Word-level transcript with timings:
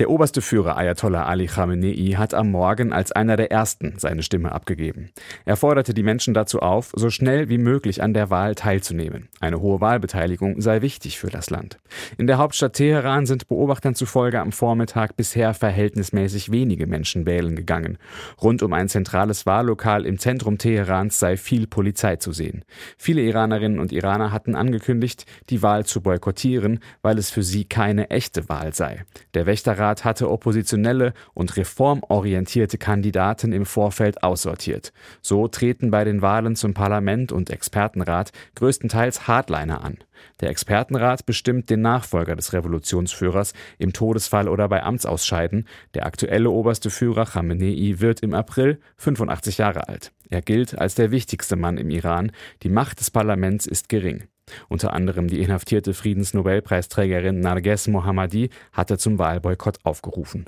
Der 0.00 0.08
oberste 0.08 0.40
Führer 0.40 0.78
Ayatollah 0.78 1.26
Ali 1.26 1.46
Khamenei 1.46 2.14
hat 2.16 2.32
am 2.32 2.50
Morgen 2.50 2.90
als 2.90 3.12
einer 3.12 3.36
der 3.36 3.52
ersten 3.52 3.98
seine 3.98 4.22
Stimme 4.22 4.50
abgegeben. 4.50 5.10
Er 5.44 5.58
forderte 5.58 5.92
die 5.92 6.02
Menschen 6.02 6.32
dazu 6.32 6.60
auf, 6.60 6.90
so 6.96 7.10
schnell 7.10 7.50
wie 7.50 7.58
möglich 7.58 8.02
an 8.02 8.14
der 8.14 8.30
Wahl 8.30 8.54
teilzunehmen. 8.54 9.28
Eine 9.40 9.60
hohe 9.60 9.82
Wahlbeteiligung 9.82 10.62
sei 10.62 10.80
wichtig 10.80 11.18
für 11.18 11.26
das 11.26 11.50
Land. 11.50 11.76
In 12.16 12.26
der 12.26 12.38
Hauptstadt 12.38 12.72
Teheran 12.72 13.26
sind 13.26 13.46
Beobachtern 13.46 13.94
zufolge 13.94 14.40
am 14.40 14.52
Vormittag 14.52 15.18
bisher 15.18 15.52
verhältnismäßig 15.52 16.50
wenige 16.50 16.86
Menschen 16.86 17.26
wählen 17.26 17.54
gegangen. 17.54 17.98
Rund 18.40 18.62
um 18.62 18.72
ein 18.72 18.88
zentrales 18.88 19.44
Wahllokal 19.44 20.06
im 20.06 20.18
Zentrum 20.18 20.56
Teherans 20.56 21.18
sei 21.18 21.36
viel 21.36 21.66
Polizei 21.66 22.16
zu 22.16 22.32
sehen. 22.32 22.64
Viele 22.96 23.20
Iranerinnen 23.20 23.78
und 23.78 23.92
Iraner 23.92 24.32
hatten 24.32 24.54
angekündigt, 24.54 25.26
die 25.50 25.60
Wahl 25.60 25.84
zu 25.84 26.00
boykottieren, 26.00 26.80
weil 27.02 27.18
es 27.18 27.28
für 27.28 27.42
sie 27.42 27.66
keine 27.66 28.08
echte 28.08 28.48
Wahl 28.48 28.72
sei. 28.72 29.04
Der 29.34 29.44
Wächterrat 29.44 29.89
Bundesrat 29.90 30.04
hatte 30.04 30.30
oppositionelle 30.30 31.14
und 31.34 31.56
reformorientierte 31.56 32.78
Kandidaten 32.78 33.52
im 33.52 33.66
Vorfeld 33.66 34.22
aussortiert. 34.22 34.92
So 35.20 35.48
treten 35.48 35.90
bei 35.90 36.04
den 36.04 36.22
Wahlen 36.22 36.54
zum 36.54 36.74
Parlament 36.74 37.32
und 37.32 37.50
Expertenrat 37.50 38.30
größtenteils 38.54 39.26
Hardliner 39.26 39.82
an. 39.82 39.98
Der 40.40 40.50
Expertenrat 40.50 41.26
bestimmt 41.26 41.70
den 41.70 41.80
Nachfolger 41.80 42.36
des 42.36 42.52
Revolutionsführers 42.52 43.52
im 43.78 43.92
Todesfall 43.92 44.48
oder 44.48 44.68
bei 44.68 44.82
Amtsausscheiden. 44.82 45.66
Der 45.94 46.06
aktuelle 46.06 46.50
oberste 46.50 46.90
Führer 46.90 47.26
Khamenei 47.26 47.96
wird 47.98 48.20
im 48.20 48.34
April 48.34 48.78
85 48.96 49.58
Jahre 49.58 49.88
alt. 49.88 50.12
Er 50.28 50.42
gilt 50.42 50.78
als 50.78 50.94
der 50.94 51.10
wichtigste 51.10 51.56
Mann 51.56 51.78
im 51.78 51.90
Iran. 51.90 52.30
Die 52.62 52.68
Macht 52.68 53.00
des 53.00 53.10
Parlaments 53.10 53.66
ist 53.66 53.88
gering. 53.88 54.28
Unter 54.68 54.92
anderem 54.92 55.28
die 55.28 55.40
inhaftierte 55.40 55.94
Friedensnobelpreisträgerin 55.94 57.40
Narges 57.40 57.88
Mohammadi 57.88 58.50
hatte 58.72 58.98
zum 58.98 59.18
Wahlboykott 59.18 59.78
aufgerufen 59.84 60.46